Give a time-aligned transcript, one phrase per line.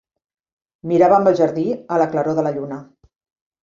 [0.93, 1.69] Miràvem el jardí
[1.99, 2.85] a la claror de la lluna.